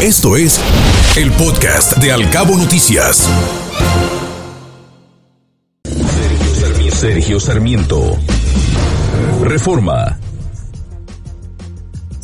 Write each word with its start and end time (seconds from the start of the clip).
Esto 0.00 0.36
es 0.36 0.60
el 1.16 1.32
podcast 1.32 1.96
de 1.96 2.12
Alcabo 2.12 2.56
Noticias. 2.56 3.28
Sergio 6.92 7.40
Sarmiento. 7.40 8.16
Reforma. 9.42 10.16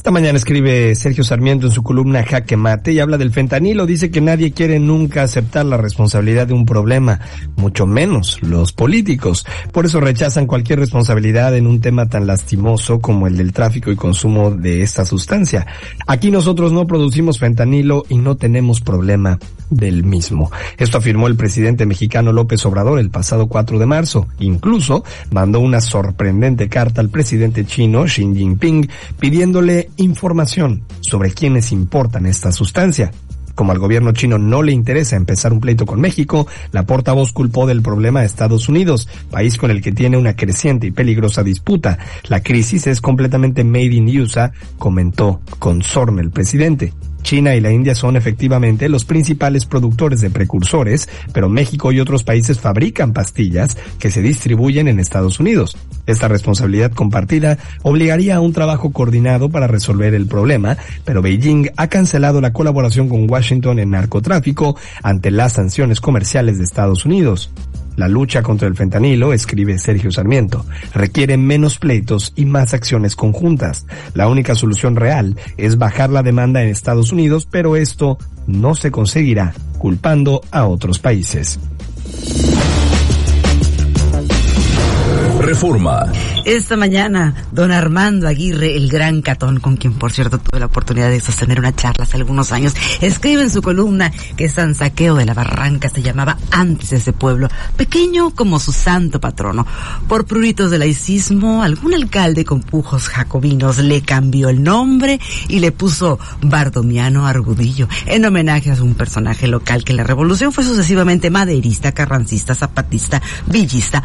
Esta 0.04 0.12
mañana 0.12 0.36
escribe 0.36 0.94
Sergio 0.96 1.24
Sarmiento 1.24 1.68
en 1.68 1.72
su 1.72 1.82
columna 1.82 2.22
Jaque 2.22 2.58
Mate 2.58 2.92
y 2.92 3.00
habla 3.00 3.16
del 3.16 3.32
fentanilo. 3.32 3.86
Dice 3.86 4.10
que 4.10 4.20
nadie 4.20 4.52
quiere 4.52 4.78
nunca 4.78 5.22
aceptar 5.22 5.64
la 5.64 5.78
responsabilidad 5.78 6.46
de 6.46 6.52
un 6.52 6.66
problema, 6.66 7.20
mucho 7.56 7.86
menos 7.86 8.38
los 8.42 8.74
políticos. 8.74 9.46
Por 9.72 9.86
eso 9.86 10.02
rechazan 10.02 10.46
cualquier 10.46 10.80
responsabilidad 10.80 11.56
en 11.56 11.66
un 11.66 11.80
tema 11.80 12.06
tan 12.06 12.26
lastimoso 12.26 13.00
como 13.00 13.28
el 13.28 13.38
del 13.38 13.54
tráfico 13.54 13.90
y 13.90 13.96
consumo 13.96 14.50
de 14.50 14.82
esta 14.82 15.06
sustancia. 15.06 15.66
Aquí 16.06 16.30
nosotros 16.30 16.70
no 16.70 16.86
producimos 16.86 17.38
fentanilo 17.38 18.04
y 18.10 18.18
no 18.18 18.36
tenemos 18.36 18.82
problema 18.82 19.38
del 19.70 20.04
mismo. 20.04 20.50
Esto 20.76 20.98
afirmó 20.98 21.28
el 21.28 21.36
presidente 21.36 21.86
mexicano 21.86 22.30
López 22.30 22.66
Obrador 22.66 22.98
el 22.98 23.08
pasado 23.08 23.46
4 23.46 23.78
de 23.78 23.86
marzo. 23.86 24.28
Incluso 24.38 25.02
mandó 25.30 25.60
una 25.60 25.80
sorprendente 25.80 26.68
carta 26.68 27.00
al 27.00 27.08
presidente 27.08 27.64
chino 27.64 28.04
Xi 28.04 28.34
Jinping 28.34 28.86
pidiéndole 29.18 29.88
información 29.96 30.82
sobre 31.00 31.32
quiénes 31.32 31.72
importan 31.72 32.26
esta 32.26 32.52
sustancia. 32.52 33.12
Como 33.54 33.70
al 33.70 33.78
gobierno 33.78 34.12
chino 34.12 34.36
no 34.36 34.62
le 34.62 34.72
interesa 34.72 35.16
empezar 35.16 35.52
un 35.52 35.60
pleito 35.60 35.86
con 35.86 36.00
México, 36.00 36.46
la 36.72 36.86
portavoz 36.86 37.32
culpó 37.32 37.66
del 37.66 37.82
problema 37.82 38.20
a 38.20 38.24
Estados 38.24 38.68
Unidos, 38.68 39.08
país 39.30 39.58
con 39.58 39.70
el 39.70 39.80
que 39.80 39.92
tiene 39.92 40.16
una 40.16 40.34
creciente 40.34 40.88
y 40.88 40.90
peligrosa 40.90 41.44
disputa. 41.44 41.98
La 42.28 42.40
crisis 42.40 42.88
es 42.88 43.00
completamente 43.00 43.62
made 43.62 43.94
in 43.94 44.20
USA, 44.20 44.52
comentó 44.76 45.40
con 45.60 45.82
sorna 45.82 46.20
el 46.20 46.30
presidente. 46.30 46.92
China 47.24 47.56
y 47.56 47.60
la 47.60 47.72
India 47.72 47.96
son 47.96 48.14
efectivamente 48.14 48.88
los 48.88 49.04
principales 49.04 49.66
productores 49.66 50.20
de 50.20 50.30
precursores, 50.30 51.08
pero 51.32 51.48
México 51.48 51.90
y 51.90 51.98
otros 51.98 52.22
países 52.22 52.60
fabrican 52.60 53.12
pastillas 53.12 53.76
que 53.98 54.12
se 54.12 54.22
distribuyen 54.22 54.86
en 54.86 55.00
Estados 55.00 55.40
Unidos. 55.40 55.76
Esta 56.06 56.28
responsabilidad 56.28 56.92
compartida 56.92 57.58
obligaría 57.82 58.36
a 58.36 58.40
un 58.40 58.52
trabajo 58.52 58.92
coordinado 58.92 59.48
para 59.48 59.66
resolver 59.66 60.14
el 60.14 60.26
problema, 60.26 60.76
pero 61.04 61.22
Beijing 61.22 61.70
ha 61.76 61.88
cancelado 61.88 62.40
la 62.40 62.52
colaboración 62.52 63.08
con 63.08 63.28
Washington 63.28 63.80
en 63.80 63.90
narcotráfico 63.90 64.76
ante 65.02 65.32
las 65.32 65.54
sanciones 65.54 66.00
comerciales 66.00 66.58
de 66.58 66.64
Estados 66.64 67.04
Unidos. 67.06 67.50
La 67.96 68.08
lucha 68.08 68.42
contra 68.42 68.68
el 68.68 68.74
fentanilo, 68.74 69.32
escribe 69.32 69.78
Sergio 69.78 70.10
Sarmiento, 70.10 70.64
requiere 70.92 71.36
menos 71.36 71.78
pleitos 71.78 72.32
y 72.36 72.44
más 72.44 72.74
acciones 72.74 73.16
conjuntas. 73.16 73.86
La 74.14 74.28
única 74.28 74.54
solución 74.54 74.96
real 74.96 75.36
es 75.56 75.78
bajar 75.78 76.10
la 76.10 76.22
demanda 76.22 76.62
en 76.62 76.68
Estados 76.68 77.12
Unidos, 77.12 77.46
pero 77.50 77.76
esto 77.76 78.18
no 78.46 78.74
se 78.74 78.90
conseguirá 78.90 79.54
culpando 79.78 80.40
a 80.50 80.66
otros 80.66 80.98
países. 80.98 81.58
Reforma. 85.40 86.10
Esta 86.44 86.76
mañana, 86.76 87.34
don 87.52 87.72
Armando 87.72 88.28
Aguirre, 88.28 88.76
el 88.76 88.90
gran 88.90 89.22
catón, 89.22 89.60
con 89.60 89.78
quien 89.78 89.94
por 89.94 90.12
cierto 90.12 90.38
tuve 90.38 90.60
la 90.60 90.66
oportunidad 90.66 91.08
de 91.08 91.18
sostener 91.18 91.58
una 91.58 91.74
charla 91.74 92.04
hace 92.04 92.18
algunos 92.18 92.52
años, 92.52 92.74
escribe 93.00 93.40
en 93.40 93.50
su 93.50 93.62
columna 93.62 94.12
que 94.36 94.50
San 94.50 94.74
Saqueo 94.74 95.14
de 95.14 95.24
la 95.24 95.32
Barranca 95.32 95.88
se 95.88 96.02
llamaba 96.02 96.36
antes 96.50 96.92
ese 96.92 97.14
pueblo, 97.14 97.48
pequeño 97.78 98.34
como 98.34 98.60
su 98.60 98.72
santo 98.72 99.20
patrono. 99.20 99.66
Por 100.06 100.26
pruritos 100.26 100.70
de 100.70 100.78
laicismo, 100.78 101.62
algún 101.62 101.94
alcalde 101.94 102.44
con 102.44 102.60
pujos 102.60 103.08
jacobinos 103.08 103.78
le 103.78 104.02
cambió 104.02 104.50
el 104.50 104.62
nombre 104.62 105.20
y 105.48 105.60
le 105.60 105.72
puso 105.72 106.18
Bardomiano 106.42 107.26
Argudillo, 107.26 107.88
en 108.04 108.22
homenaje 108.22 108.70
a 108.70 108.82
un 108.82 108.94
personaje 108.94 109.48
local 109.48 109.82
que 109.82 109.92
en 109.92 109.96
la 109.96 110.04
revolución 110.04 110.52
fue 110.52 110.64
sucesivamente 110.64 111.30
maderista, 111.30 111.92
carrancista, 111.92 112.54
zapatista, 112.54 113.22
villista, 113.46 114.02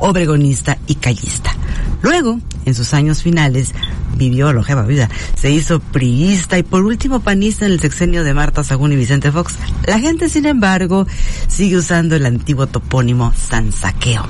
obregonista 0.00 0.78
y 0.86 0.96
callista. 0.96 1.54
Luego, 2.02 2.40
en 2.64 2.74
sus 2.74 2.94
años 2.94 3.22
finales, 3.22 3.72
vivió 4.16 4.52
longeva 4.52 4.82
vida, 4.82 5.08
se 5.36 5.50
hizo 5.50 5.80
priista 5.80 6.58
y 6.58 6.62
por 6.62 6.84
último 6.84 7.20
panista 7.20 7.66
en 7.66 7.72
el 7.72 7.80
sexenio 7.80 8.24
de 8.24 8.34
Marta 8.34 8.62
Sagún 8.64 8.92
y 8.92 8.96
Vicente 8.96 9.32
Fox. 9.32 9.56
La 9.86 9.98
gente, 9.98 10.28
sin 10.28 10.46
embargo, 10.46 11.06
sigue 11.48 11.76
usando 11.76 12.16
el 12.16 12.26
antiguo 12.26 12.66
topónimo 12.66 13.32
San 13.36 13.72
Saqueo. 13.72 14.26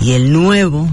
Y 0.00 0.12
el 0.12 0.32
nuevo, 0.32 0.88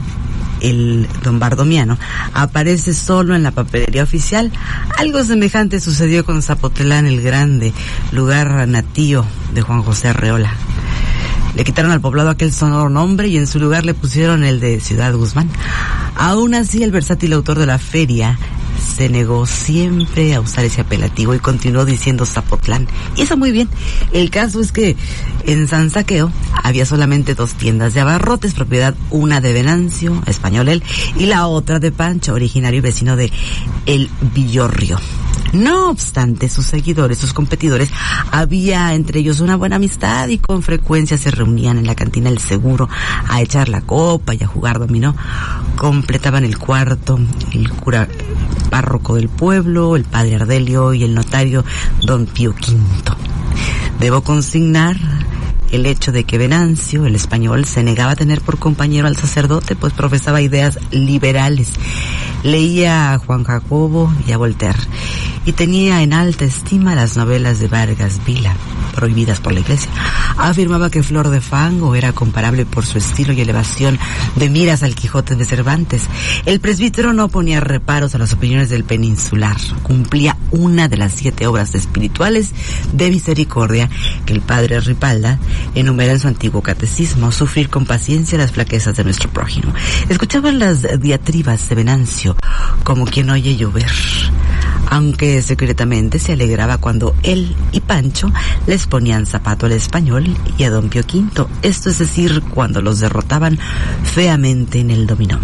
el 0.62 1.08
don 1.24 1.40
Bardomiano, 1.40 1.98
aparece 2.34 2.94
solo 2.94 3.36
en 3.36 3.44
la 3.44 3.52
papelería 3.52 4.04
oficial. 4.04 4.52
Algo 4.98 5.24
semejante 5.24 5.80
sucedió 5.80 6.26
con 6.26 6.42
Zapotlán 6.42 7.06
el 7.06 7.22
Grande, 7.22 7.74
lugar 8.12 8.68
natío 8.68 9.26
de 9.54 9.62
Juan 9.62 9.84
José 9.84 10.10
Arreola. 10.10 10.54
Le 11.56 11.64
quitaron 11.64 11.92
al 11.92 12.02
poblado 12.02 12.30
aquel 12.30 12.52
sonoro 12.52 12.90
nombre 12.90 13.28
y 13.28 13.38
en 13.38 13.48
su 13.48 13.60
lugar 13.60 13.86
le 13.86 13.94
pusieron 13.94 14.44
el 14.44 14.60
de 14.60 14.80
Ciudad 14.80 15.14
Guzmán. 15.14 15.50
Aún 16.16 16.56
así, 16.56 16.84
el 16.84 16.92
versátil 16.92 17.34
autor 17.34 17.60
de 17.60 17.66
la 17.66 17.80
feria 17.80 18.38
se 18.96 19.10
negó 19.10 19.46
siempre 19.46 20.36
a 20.36 20.42
usar 20.42 20.66
ese 20.66 20.82
apelativo 20.82 21.34
y 21.34 21.40
continuó 21.40 21.86
diciendo 21.86 22.26
Zapotlán. 22.26 22.88
Y 23.16 23.22
eso 23.22 23.38
muy 23.38 23.52
bien. 23.52 23.70
El 24.12 24.30
caso 24.30 24.62
es 24.62 24.72
que 24.72 24.96
en 25.46 25.68
San 25.68 25.90
Saqueo 25.90 26.32
había 26.64 26.86
solamente 26.86 27.36
dos 27.36 27.54
tiendas 27.54 27.94
de 27.94 28.02
abarrotes, 28.02 28.54
propiedad 28.54 28.96
una 29.10 29.42
de 29.42 29.54
Venancio, 29.54 30.22
español 30.26 30.70
él, 30.70 30.84
y 31.18 31.26
la 31.26 31.48
otra 31.48 31.80
de 31.80 31.92
Pancho, 31.92 32.34
originario 32.34 32.80
y 32.80 32.82
vecino 32.82 33.16
de 33.16 33.32
El 33.86 34.10
Villorrio. 34.34 35.00
No 35.54 35.92
obstante, 35.92 36.50
sus 36.50 36.66
seguidores, 36.66 37.20
sus 37.20 37.32
competidores, 37.32 37.92
había 38.32 38.96
entre 38.96 39.20
ellos 39.20 39.40
una 39.40 39.56
buena 39.56 39.76
amistad 39.76 40.28
y 40.30 40.40
con 40.40 40.64
frecuencia 40.64 41.16
se 41.20 41.30
reunían 41.30 41.78
en 41.78 41.86
la 41.86 41.94
cantina 41.94 42.32
del 42.32 42.40
seguro 42.40 42.90
a 43.30 43.40
echar 43.40 43.70
la 43.70 43.82
copa 43.82 44.34
y 44.34 44.44
a 44.44 44.48
jugar 44.48 44.80
dominó. 44.80 45.16
Completaban 45.76 46.44
el 46.44 46.58
cuarto 46.58 47.20
el 47.54 47.70
cura 47.70 48.08
párroco 48.72 49.16
del 49.16 49.30
pueblo, 49.30 49.96
el 49.96 50.06
padre 50.06 50.36
Ardelio 50.38 50.92
y 50.96 51.04
el 51.04 51.14
notario 51.14 51.64
don 52.02 52.26
Pío 52.26 52.50
V. 52.50 53.16
Debo 54.00 54.22
consignar 54.22 54.98
el 55.72 55.86
hecho 55.86 56.12
de 56.12 56.24
que 56.24 56.40
Venancio, 56.40 57.06
el 57.06 57.16
español, 57.16 57.66
se 57.66 57.84
negaba 57.84 58.14
a 58.14 58.16
tener 58.16 58.42
por 58.42 58.58
compañero 58.58 59.08
al 59.08 59.18
sacerdote, 59.18 59.76
pues 59.76 59.94
profesaba 59.94 60.42
ideas 60.42 60.80
liberales. 60.92 61.70
Leía 62.44 63.14
a 63.14 63.20
Juan 63.20 63.44
Jacobo 63.44 64.12
y 64.28 64.32
a 64.32 64.38
Voltaire 64.38 64.80
y 65.46 65.54
tenía 65.54 66.02
en 66.02 66.14
alta 66.14 66.46
estima 66.46 66.96
las 66.96 67.18
novelas 67.18 67.60
de 67.60 67.68
Vargas 67.68 68.20
Vila, 68.26 68.56
prohibidas 68.96 69.40
por 69.40 69.54
la 69.54 69.60
iglesia. 69.60 69.90
Afirmaba 70.38 70.90
que 70.90 71.04
Flor 71.04 71.30
de 71.30 71.42
Fango 71.42 71.96
era 71.96 72.14
comparable 72.14 72.66
por 72.66 72.86
su 72.86 72.98
estilo 72.98 73.34
y 73.34 73.42
elevación 73.42 74.00
de 74.36 74.50
miras 74.50 74.84
al 74.84 74.96
Quijote 74.96 75.36
de 75.36 75.46
Cervantes. 75.46 76.04
El 76.46 76.60
presbítero 76.60 77.14
no 77.14 77.28
ponía 77.28 77.60
reparos 77.60 78.16
a 78.16 78.18
las 78.18 78.34
opiniones 78.34 78.70
del 78.70 78.84
peninsular, 78.84 79.58
cumplía 79.84 80.38
una 80.52 80.88
de 80.88 80.98
las 80.98 81.14
siete 81.14 81.48
obras 81.48 81.76
espirituales 81.76 82.52
de 82.94 83.10
misericordia 83.10 83.90
que 84.26 84.34
el 84.34 84.42
padre 84.42 84.80
Ripalda 84.80 85.40
enumera 85.76 86.14
en 86.14 86.20
su 86.20 86.28
antiguo 86.28 86.62
catecismo, 86.62 87.32
sufrir 87.32 87.70
con 87.70 87.86
paciencia 87.86 88.38
las 88.38 88.52
flaquezas 88.52 88.96
de 88.96 89.04
nuestro 89.04 89.30
prójimo. 89.30 89.74
Escuchaban 90.10 90.60
las 90.60 91.00
diatribas 91.00 91.68
de 91.70 91.76
Venancio 91.76 92.36
como 92.84 93.06
quien 93.06 93.30
oye 93.30 93.56
llover 93.56 93.92
aunque 94.94 95.42
secretamente 95.42 96.20
se 96.20 96.34
alegraba 96.34 96.78
cuando 96.78 97.16
él 97.24 97.56
y 97.72 97.80
Pancho 97.80 98.32
les 98.68 98.86
ponían 98.86 99.26
zapato 99.26 99.66
al 99.66 99.72
español 99.72 100.38
y 100.56 100.66
a 100.66 100.70
don 100.70 100.90
Pío 100.90 101.02
V, 101.02 101.48
esto 101.64 101.90
es 101.90 101.98
decir, 101.98 102.44
cuando 102.54 102.80
los 102.80 103.00
derrotaban 103.00 103.58
feamente 104.04 104.82
en 104.82 104.92
el 104.92 105.08
dominó. 105.08 105.40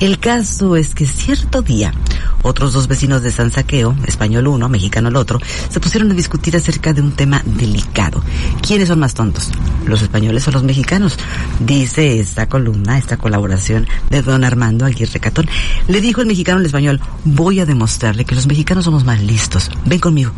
El 0.00 0.18
caso 0.18 0.74
es 0.74 0.96
que 0.96 1.06
cierto 1.06 1.62
día, 1.62 1.94
otros 2.42 2.72
dos 2.72 2.88
vecinos 2.88 3.22
de 3.22 3.30
San 3.30 3.50
Saqueo, 3.50 3.96
español 4.06 4.48
uno, 4.48 4.68
mexicano 4.68 5.08
el 5.08 5.16
otro, 5.16 5.38
se 5.70 5.80
pusieron 5.80 6.10
a 6.10 6.14
discutir 6.14 6.56
acerca 6.56 6.92
de 6.92 7.00
un 7.00 7.12
tema 7.12 7.42
delicado. 7.44 8.22
¿Quiénes 8.60 8.88
son 8.88 9.00
más 9.00 9.14
tontos? 9.14 9.50
¿Los 9.86 10.02
españoles 10.02 10.46
o 10.48 10.50
los 10.50 10.62
mexicanos? 10.62 11.18
Dice 11.60 12.20
esta 12.20 12.48
columna, 12.48 12.98
esta 12.98 13.16
colaboración 13.16 13.86
de 14.10 14.22
don 14.22 14.44
Armando 14.44 14.84
Aguirre 14.84 15.20
Catón. 15.20 15.48
Le 15.88 16.00
dijo 16.00 16.20
el 16.20 16.26
mexicano 16.26 16.58
al 16.58 16.66
español, 16.66 17.00
voy 17.24 17.60
a 17.60 17.66
demostrarle 17.66 18.24
que 18.24 18.34
los 18.34 18.46
mexicanos 18.46 18.84
somos 18.84 19.04
más 19.04 19.20
listos. 19.20 19.70
Ven 19.84 20.00
conmigo. 20.00 20.32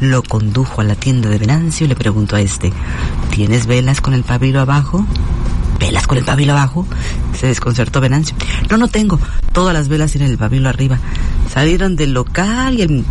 Lo 0.00 0.22
condujo 0.22 0.80
a 0.80 0.84
la 0.84 0.94
tienda 0.94 1.28
de 1.28 1.38
Venancio 1.38 1.84
y 1.84 1.88
le 1.88 1.96
preguntó 1.96 2.36
a 2.36 2.40
este, 2.40 2.72
¿tienes 3.30 3.66
velas 3.66 4.00
con 4.00 4.14
el 4.14 4.22
pabilo 4.22 4.60
abajo? 4.60 5.06
¿Velas 5.78 6.06
con 6.06 6.18
el 6.18 6.24
pabilo 6.24 6.52
abajo? 6.52 6.86
Se 7.38 7.46
desconcertó 7.46 8.00
Venancio. 8.00 8.36
No, 8.68 8.76
no 8.76 8.88
tengo. 8.88 9.18
Todas 9.52 9.72
las 9.72 9.88
velas 9.88 10.12
tienen 10.12 10.30
el 10.30 10.38
pabilo 10.38 10.68
arriba. 10.68 10.98
Salieron 11.52 11.96
del 11.96 12.12
local 12.12 12.78
y 12.78 12.82
el, 12.82 13.04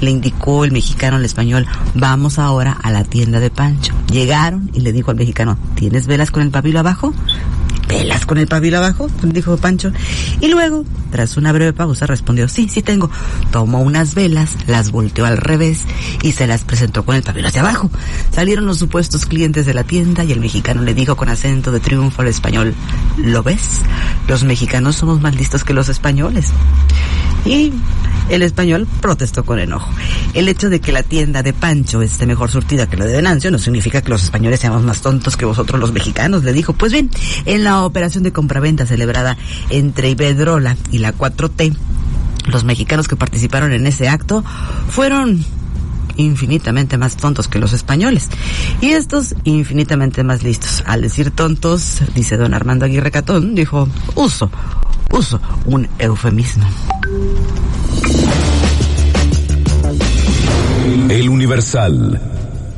le 0.00 0.10
indicó 0.10 0.64
el 0.64 0.72
mexicano 0.72 1.16
al 1.16 1.24
español, 1.24 1.66
vamos 1.94 2.38
ahora 2.38 2.72
a 2.82 2.90
la 2.90 3.04
tienda 3.04 3.40
de 3.40 3.50
Pancho. 3.50 3.94
Llegaron 4.12 4.70
y 4.74 4.80
le 4.80 4.92
dijo 4.92 5.10
al 5.10 5.16
mexicano, 5.16 5.56
¿tienes 5.74 6.06
velas 6.06 6.30
con 6.30 6.42
el 6.42 6.50
pabilo 6.50 6.80
abajo? 6.80 7.14
Velas 7.94 8.26
con 8.26 8.38
el 8.38 8.46
pabilo 8.46 8.78
abajo? 8.78 9.08
Dijo 9.22 9.56
Pancho. 9.56 9.92
Y 10.40 10.48
luego, 10.48 10.84
tras 11.10 11.36
una 11.36 11.52
breve 11.52 11.72
pausa, 11.72 12.06
respondió, 12.06 12.48
sí, 12.48 12.68
sí 12.68 12.82
tengo. 12.82 13.10
Tomó 13.52 13.80
unas 13.80 14.14
velas, 14.14 14.50
las 14.66 14.90
volteó 14.90 15.26
al 15.26 15.36
revés 15.36 15.82
y 16.22 16.32
se 16.32 16.46
las 16.46 16.64
presentó 16.64 17.04
con 17.04 17.16
el 17.16 17.22
pabilo 17.22 17.48
hacia 17.48 17.62
abajo. 17.62 17.90
Salieron 18.32 18.66
los 18.66 18.78
supuestos 18.78 19.26
clientes 19.26 19.66
de 19.66 19.74
la 19.74 19.84
tienda 19.84 20.24
y 20.24 20.32
el 20.32 20.40
mexicano 20.40 20.82
le 20.82 20.94
dijo 20.94 21.16
con 21.16 21.28
acento 21.28 21.70
de 21.70 21.80
triunfo 21.80 22.22
al 22.22 22.28
español, 22.28 22.74
¿lo 23.18 23.42
ves? 23.42 23.80
Los 24.26 24.42
mexicanos 24.44 24.96
somos 24.96 25.20
más 25.20 25.34
listos 25.36 25.64
que 25.64 25.72
los 25.72 25.88
españoles. 25.88 26.50
Y 27.44 27.72
el 28.30 28.42
español 28.42 28.88
protestó 29.00 29.44
con 29.44 29.58
enojo. 29.58 29.90
El 30.32 30.48
hecho 30.48 30.70
de 30.70 30.80
que 30.80 30.92
la 30.92 31.02
tienda 31.02 31.42
de 31.42 31.52
Pancho 31.52 32.00
esté 32.00 32.26
mejor 32.26 32.50
surtida 32.50 32.88
que 32.88 32.96
la 32.96 33.04
de 33.04 33.16
Venancio 33.16 33.50
no 33.50 33.58
significa 33.58 34.00
que 34.00 34.08
los 34.08 34.24
españoles 34.24 34.60
seamos 34.60 34.82
más 34.82 35.02
tontos 35.02 35.36
que 35.36 35.44
vosotros 35.44 35.78
los 35.78 35.92
mexicanos, 35.92 36.42
le 36.42 36.52
dijo. 36.52 36.72
Pues 36.72 36.92
bien, 36.92 37.10
en 37.44 37.64
la 37.64 37.83
operación 37.86 38.24
de 38.24 38.32
compraventa 38.32 38.86
celebrada 38.86 39.36
entre 39.70 40.10
Iberdrola 40.10 40.76
y 40.90 40.98
la 40.98 41.14
4T, 41.14 41.76
los 42.46 42.64
mexicanos 42.64 43.08
que 43.08 43.16
participaron 43.16 43.72
en 43.72 43.86
ese 43.86 44.08
acto 44.08 44.44
fueron 44.88 45.44
infinitamente 46.16 46.98
más 46.98 47.16
tontos 47.16 47.48
que 47.48 47.58
los 47.58 47.72
españoles. 47.72 48.28
Y 48.80 48.90
estos 48.90 49.34
infinitamente 49.44 50.24
más 50.24 50.42
listos. 50.42 50.82
Al 50.86 51.02
decir 51.02 51.30
tontos, 51.30 52.00
dice 52.14 52.36
don 52.36 52.54
Armando 52.54 52.84
Aguirre 52.84 53.10
Catón, 53.10 53.54
dijo, 53.54 53.88
uso, 54.14 54.50
uso 55.10 55.40
un 55.66 55.88
eufemismo. 55.98 56.68
El 61.08 61.28
Universal. 61.28 62.33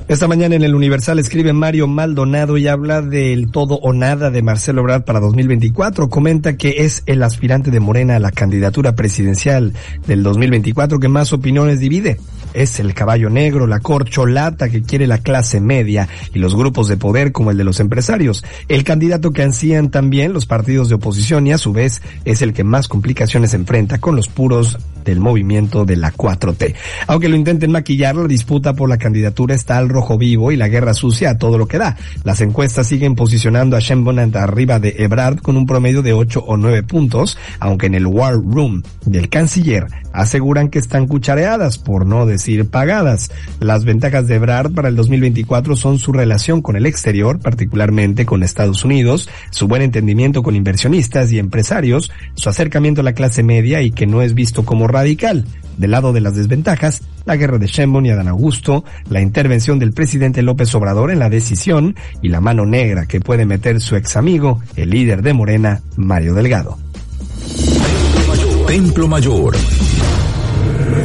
Esta 0.08 0.28
mañana 0.28 0.54
en 0.54 0.62
el 0.62 0.76
Universal 0.76 1.18
escribe 1.18 1.52
Mario 1.52 1.88
Maldonado 1.88 2.56
y 2.58 2.68
habla 2.68 3.02
del 3.02 3.50
todo 3.50 3.74
o 3.82 3.92
nada 3.92 4.30
de 4.30 4.40
Marcelo 4.40 4.82
Ebrard 4.82 5.02
para 5.02 5.18
2024. 5.18 6.08
Comenta 6.08 6.56
que 6.56 6.84
es 6.84 7.02
el 7.06 7.24
aspirante 7.24 7.72
de 7.72 7.80
Morena 7.80 8.14
a 8.14 8.20
la 8.20 8.30
candidatura 8.30 8.94
presidencial 8.94 9.72
del 10.06 10.22
2024 10.22 11.00
que 11.00 11.08
más 11.08 11.32
opiniones 11.32 11.80
divide 11.80 12.20
es 12.56 12.80
el 12.80 12.94
caballo 12.94 13.28
negro, 13.28 13.66
la 13.66 13.80
corcholata 13.80 14.70
que 14.70 14.82
quiere 14.82 15.06
la 15.06 15.18
clase 15.18 15.60
media 15.60 16.08
y 16.32 16.38
los 16.38 16.56
grupos 16.56 16.88
de 16.88 16.96
poder 16.96 17.30
como 17.30 17.50
el 17.50 17.58
de 17.58 17.64
los 17.64 17.80
empresarios. 17.80 18.44
El 18.68 18.82
candidato 18.82 19.32
que 19.32 19.42
ansían 19.42 19.90
también 19.90 20.32
los 20.32 20.46
partidos 20.46 20.88
de 20.88 20.94
oposición 20.94 21.46
y 21.46 21.52
a 21.52 21.58
su 21.58 21.72
vez 21.72 22.00
es 22.24 22.40
el 22.40 22.54
que 22.54 22.64
más 22.64 22.88
complicaciones 22.88 23.52
enfrenta 23.52 23.98
con 23.98 24.16
los 24.16 24.28
puros 24.28 24.78
del 25.04 25.20
movimiento 25.20 25.84
de 25.84 25.96
la 25.96 26.12
4T. 26.12 26.74
Aunque 27.06 27.28
lo 27.28 27.36
intenten 27.36 27.70
maquillar, 27.70 28.16
la 28.16 28.26
disputa 28.26 28.74
por 28.74 28.88
la 28.88 28.98
candidatura 28.98 29.54
está 29.54 29.78
al 29.78 29.88
rojo 29.88 30.18
vivo 30.18 30.50
y 30.50 30.56
la 30.56 30.68
guerra 30.68 30.94
sucia 30.94 31.30
a 31.30 31.38
todo 31.38 31.58
lo 31.58 31.68
que 31.68 31.78
da. 31.78 31.96
Las 32.24 32.40
encuestas 32.40 32.88
siguen 32.88 33.14
posicionando 33.14 33.76
a 33.76 33.80
Sheinbaum 33.80 34.16
arriba 34.34 34.78
de 34.80 34.96
Ebrard 34.98 35.40
con 35.40 35.56
un 35.56 35.66
promedio 35.66 36.02
de 36.02 36.12
8 36.12 36.44
o 36.46 36.56
9 36.56 36.82
puntos, 36.82 37.38
aunque 37.60 37.86
en 37.86 37.94
el 37.94 38.06
War 38.06 38.34
Room 38.34 38.82
del 39.04 39.28
canciller 39.28 39.86
aseguran 40.16 40.70
que 40.70 40.78
están 40.78 41.06
cuchareadas, 41.06 41.78
por 41.78 42.06
no 42.06 42.26
decir 42.26 42.68
pagadas. 42.68 43.30
Las 43.60 43.84
ventajas 43.84 44.26
de 44.26 44.36
Ebrard 44.36 44.72
para 44.72 44.88
el 44.88 44.96
2024 44.96 45.76
son 45.76 45.98
su 45.98 46.12
relación 46.12 46.62
con 46.62 46.74
el 46.76 46.86
exterior, 46.86 47.38
particularmente 47.38 48.24
con 48.24 48.42
Estados 48.42 48.84
Unidos, 48.84 49.28
su 49.50 49.68
buen 49.68 49.82
entendimiento 49.82 50.42
con 50.42 50.56
inversionistas 50.56 51.30
y 51.32 51.38
empresarios, 51.38 52.10
su 52.34 52.48
acercamiento 52.48 53.02
a 53.02 53.04
la 53.04 53.12
clase 53.12 53.42
media 53.42 53.82
y 53.82 53.90
que 53.90 54.06
no 54.06 54.22
es 54.22 54.34
visto 54.34 54.64
como 54.64 54.88
radical. 54.88 55.44
Del 55.76 55.90
lado 55.90 56.14
de 56.14 56.22
las 56.22 56.34
desventajas, 56.34 57.02
la 57.26 57.36
guerra 57.36 57.58
de 57.58 57.66
Sheinbaum 57.66 58.06
y 58.06 58.10
Adán 58.10 58.28
Augusto, 58.28 58.84
la 59.10 59.20
intervención 59.20 59.78
del 59.78 59.92
presidente 59.92 60.42
López 60.42 60.74
Obrador 60.74 61.10
en 61.10 61.18
la 61.18 61.28
decisión 61.28 61.94
y 62.22 62.30
la 62.30 62.40
mano 62.40 62.64
negra 62.64 63.06
que 63.06 63.20
puede 63.20 63.44
meter 63.44 63.80
su 63.80 63.94
ex 63.96 64.16
amigo, 64.16 64.62
el 64.76 64.90
líder 64.90 65.20
de 65.20 65.34
Morena, 65.34 65.82
Mario 65.96 66.32
Delgado. 66.32 66.85
Templo 68.66 69.06
Mayor. 69.06 69.54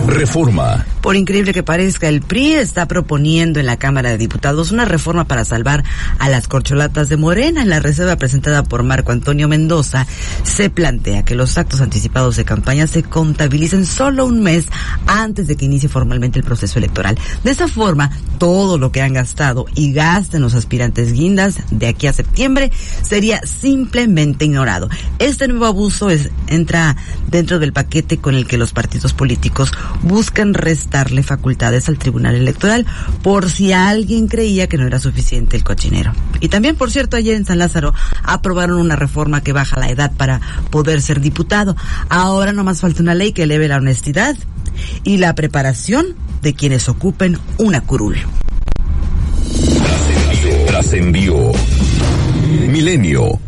Reforma. 0.07 0.85
Por 1.01 1.15
increíble 1.15 1.53
que 1.53 1.63
parezca, 1.63 2.07
el 2.07 2.21
PRI 2.21 2.53
está 2.53 2.87
proponiendo 2.87 3.59
en 3.59 3.65
la 3.65 3.77
Cámara 3.77 4.09
de 4.09 4.17
Diputados 4.17 4.71
una 4.71 4.85
reforma 4.85 5.25
para 5.25 5.45
salvar 5.45 5.83
a 6.19 6.29
las 6.29 6.47
corcholatas 6.47 7.09
de 7.09 7.17
Morena. 7.17 7.63
En 7.63 7.69
la 7.69 7.79
reserva 7.79 8.15
presentada 8.17 8.63
por 8.63 8.83
Marco 8.83 9.11
Antonio 9.11 9.47
Mendoza, 9.47 10.05
se 10.43 10.69
plantea 10.69 11.23
que 11.23 11.35
los 11.35 11.57
actos 11.57 11.81
anticipados 11.81 12.35
de 12.35 12.45
campaña 12.45 12.87
se 12.87 13.03
contabilicen 13.03 13.85
solo 13.85 14.25
un 14.25 14.41
mes 14.41 14.65
antes 15.07 15.47
de 15.47 15.55
que 15.55 15.65
inicie 15.65 15.89
formalmente 15.89 16.37
el 16.37 16.45
proceso 16.45 16.77
electoral. 16.77 17.17
De 17.43 17.51
esa 17.51 17.67
forma, 17.67 18.11
todo 18.37 18.77
lo 18.77 18.91
que 18.91 19.01
han 19.01 19.13
gastado 19.13 19.65
y 19.75 19.93
gasten 19.93 20.41
los 20.41 20.53
aspirantes 20.53 21.13
guindas 21.13 21.57
de 21.71 21.87
aquí 21.87 22.07
a 22.07 22.13
septiembre 22.13 22.71
sería 23.01 23.41
simplemente 23.41 24.45
ignorado. 24.45 24.89
Este 25.19 25.47
nuevo 25.47 25.65
abuso 25.65 26.09
entra 26.47 26.95
dentro 27.27 27.59
del 27.59 27.73
paquete 27.73 28.17
con 28.17 28.35
el 28.35 28.47
que 28.47 28.57
los 28.57 28.71
partidos 28.71 29.13
políticos 29.13 29.71
buscan 30.03 30.53
restarle 30.53 31.23
facultades 31.23 31.89
al 31.89 31.97
Tribunal 31.97 32.35
Electoral 32.35 32.85
por 33.21 33.49
si 33.49 33.73
alguien 33.73 34.27
creía 34.27 34.67
que 34.67 34.77
no 34.77 34.87
era 34.87 34.99
suficiente 34.99 35.57
el 35.57 35.63
cochinero. 35.63 36.13
Y 36.39 36.49
también, 36.49 36.75
por 36.75 36.91
cierto, 36.91 37.17
ayer 37.17 37.35
en 37.35 37.45
San 37.45 37.59
Lázaro 37.59 37.93
aprobaron 38.23 38.79
una 38.79 38.95
reforma 38.95 39.41
que 39.41 39.53
baja 39.53 39.79
la 39.79 39.89
edad 39.89 40.11
para 40.15 40.41
poder 40.69 41.01
ser 41.01 41.21
diputado. 41.21 41.75
Ahora 42.09 42.53
no 42.53 42.63
más 42.63 42.81
falta 42.81 43.01
una 43.01 43.15
ley 43.15 43.33
que 43.33 43.43
eleve 43.43 43.67
la 43.67 43.77
honestidad 43.77 44.35
y 45.03 45.17
la 45.17 45.35
preparación 45.35 46.15
de 46.41 46.53
quienes 46.53 46.89
ocupen 46.89 47.37
una 47.57 47.81
curul. 47.81 48.17
Trascendió. 50.67 51.51
Milenio 52.67 53.39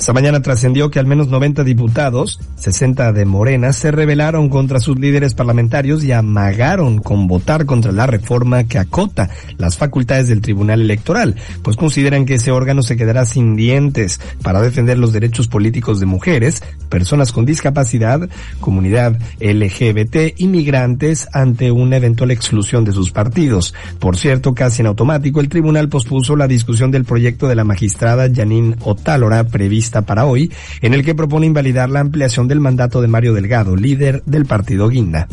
esta 0.00 0.14
mañana 0.14 0.40
trascendió 0.40 0.90
que 0.90 0.98
al 0.98 1.04
menos 1.04 1.28
90 1.28 1.62
diputados, 1.62 2.40
60 2.56 3.12
de 3.12 3.26
Morena, 3.26 3.74
se 3.74 3.90
rebelaron 3.90 4.48
contra 4.48 4.80
sus 4.80 4.98
líderes 4.98 5.34
parlamentarios 5.34 6.02
y 6.04 6.10
amagaron 6.10 7.00
con 7.00 7.26
votar 7.26 7.66
contra 7.66 7.92
la 7.92 8.06
reforma 8.06 8.64
que 8.64 8.78
acota 8.78 9.28
las 9.58 9.76
facultades 9.76 10.28
del 10.28 10.40
Tribunal 10.40 10.80
Electoral, 10.80 11.36
pues 11.62 11.76
consideran 11.76 12.24
que 12.24 12.36
ese 12.36 12.50
órgano 12.50 12.82
se 12.82 12.96
quedará 12.96 13.26
sin 13.26 13.56
dientes 13.56 14.22
para 14.42 14.62
defender 14.62 14.96
los 14.98 15.12
derechos 15.12 15.48
políticos 15.48 16.00
de 16.00 16.06
mujeres, 16.06 16.62
personas 16.88 17.30
con 17.30 17.44
discapacidad, 17.44 18.26
comunidad 18.58 19.18
LGBT, 19.38 20.40
inmigrantes 20.40 21.28
ante 21.34 21.72
una 21.72 21.98
eventual 21.98 22.30
exclusión 22.30 22.86
de 22.86 22.92
sus 22.92 23.12
partidos. 23.12 23.74
Por 23.98 24.16
cierto, 24.16 24.54
casi 24.54 24.80
en 24.80 24.86
automático, 24.86 25.40
el 25.40 25.50
tribunal 25.50 25.90
pospuso 25.90 26.36
la 26.36 26.48
discusión 26.48 26.90
del 26.90 27.04
proyecto 27.04 27.48
de 27.48 27.54
la 27.54 27.64
magistrada 27.64 28.30
Janine 28.34 28.76
Otálora 28.80 29.44
prevista 29.44 29.89
para 30.02 30.24
hoy, 30.24 30.50
en 30.80 30.94
el 30.94 31.04
que 31.04 31.14
propone 31.14 31.46
invalidar 31.46 31.90
la 31.90 32.00
ampliación 32.00 32.48
del 32.48 32.60
mandato 32.60 33.00
de 33.02 33.08
Mario 33.08 33.34
Delgado, 33.34 33.76
líder 33.76 34.22
del 34.24 34.46
partido 34.46 34.88
Guinda. 34.88 35.28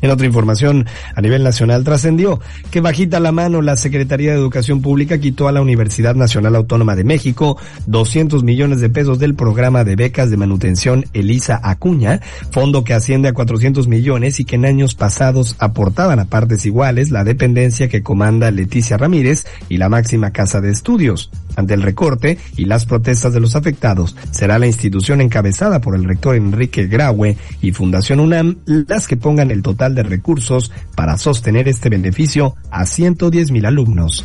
En 0.00 0.10
otra 0.10 0.26
información, 0.26 0.86
a 1.14 1.20
nivel 1.20 1.42
nacional 1.42 1.84
trascendió 1.84 2.40
que 2.70 2.80
bajita 2.80 3.20
la 3.20 3.32
mano 3.32 3.62
la 3.62 3.76
Secretaría 3.76 4.32
de 4.32 4.38
Educación 4.38 4.80
Pública 4.80 5.18
quitó 5.18 5.48
a 5.48 5.52
la 5.52 5.60
Universidad 5.60 6.14
Nacional 6.14 6.56
Autónoma 6.56 6.94
de 6.94 7.04
México 7.04 7.58
200 7.86 8.44
millones 8.44 8.80
de 8.80 8.90
pesos 8.90 9.18
del 9.18 9.34
programa 9.34 9.84
de 9.84 9.96
becas 9.96 10.30
de 10.30 10.36
manutención 10.36 11.06
Elisa 11.12 11.60
Acuña, 11.62 12.20
fondo 12.50 12.84
que 12.84 12.94
asciende 12.94 13.28
a 13.28 13.32
400 13.32 13.88
millones 13.88 14.40
y 14.40 14.44
que 14.44 14.56
en 14.56 14.66
años 14.66 14.94
pasados 14.94 15.56
aportaban 15.58 16.20
a 16.20 16.26
partes 16.26 16.64
iguales 16.66 17.10
la 17.10 17.24
dependencia 17.24 17.88
que 17.88 18.02
comanda 18.02 18.50
Leticia 18.50 18.96
Ramírez 18.96 19.46
y 19.68 19.78
la 19.78 19.88
máxima 19.88 20.30
casa 20.30 20.60
de 20.60 20.70
estudios. 20.70 21.30
Ante 21.56 21.74
el 21.74 21.82
recorte 21.82 22.38
y 22.56 22.66
las 22.66 22.86
protestas 22.86 23.32
de 23.32 23.40
los 23.40 23.56
afectados, 23.56 24.14
será 24.30 24.60
la 24.60 24.68
institución 24.68 25.20
encabezada 25.20 25.80
por 25.80 25.96
el 25.96 26.04
rector 26.04 26.36
Enrique 26.36 26.86
Graue 26.86 27.36
y 27.60 27.72
Fundación 27.72 28.20
UNAM 28.20 28.58
las 28.64 29.08
que 29.08 29.16
pongan 29.16 29.50
el 29.50 29.62
total 29.62 29.87
de 29.94 30.02
recursos 30.02 30.70
para 30.94 31.18
sostener 31.18 31.68
este 31.68 31.88
beneficio 31.88 32.54
a 32.70 32.86
110 32.86 33.50
mil 33.50 33.66
alumnos. 33.66 34.24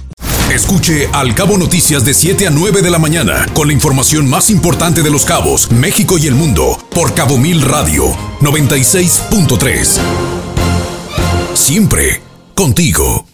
Escuche 0.54 1.08
Al 1.14 1.34
Cabo 1.34 1.58
Noticias 1.58 2.06
de 2.06 2.14
7 2.14 2.48
a 2.48 2.50
9 2.52 2.84
de 2.84 2.92
la 2.92 3.00
mañana 3.00 3.48
con 3.54 3.68
la 3.68 3.74
información 3.74 4.30
más 4.30 4.52
importante 4.52 5.02
de 5.02 5.10
los 5.10 5.26
cabos, 5.26 5.72
México 5.72 6.18
y 6.20 6.28
el 6.28 6.36
mundo 6.36 6.78
por 6.94 7.16
Cabo 7.16 7.38
Mil 7.38 7.62
Radio 7.64 8.06
96.3. 8.42 10.00
Siempre 11.56 12.22
contigo. 12.54 13.33